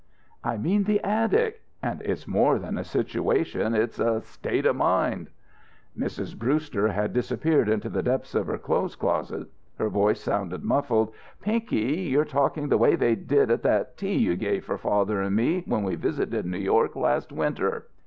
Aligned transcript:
"I 0.43 0.57
meant 0.57 0.87
the 0.87 0.99
attic. 1.03 1.61
And 1.83 2.01
it's 2.01 2.27
more 2.27 2.57
than 2.57 2.79
a 2.79 2.83
situation. 2.83 3.75
It's 3.75 3.99
a 3.99 4.21
state 4.23 4.65
of 4.65 4.75
mind." 4.77 5.27
Mrs. 5.95 6.35
Brewster 6.35 6.87
had 6.87 7.13
disappeared 7.13 7.69
into 7.69 7.87
the 7.87 8.01
depths 8.01 8.33
of 8.33 8.47
her 8.47 8.57
clothes 8.57 8.95
closet. 8.95 9.47
Her 9.77 9.89
voice 9.89 10.19
sounded 10.19 10.63
muffled. 10.63 11.13
"Pinky, 11.43 12.01
you're 12.09 12.25
talking 12.25 12.67
the 12.67 12.79
way 12.79 12.95
they 12.95 13.13
did 13.13 13.51
at 13.51 13.61
that 13.61 13.95
tea 13.95 14.17
you 14.17 14.35
gave 14.35 14.65
for 14.65 14.79
father 14.79 15.21
and 15.21 15.35
me 15.35 15.61
when 15.67 15.83
we 15.83 15.93
visited 15.93 16.47
New 16.47 16.57
York 16.57 16.95
last 16.95 17.31
winter." 17.31 17.85